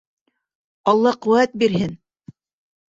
[0.93, 1.97] —Алла ҡеүәт бирһен!